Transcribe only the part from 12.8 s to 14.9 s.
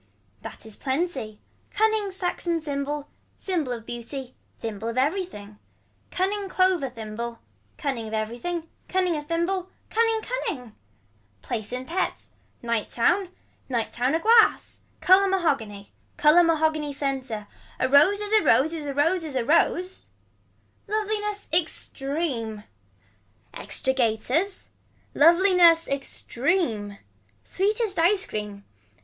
town. Night town a glass.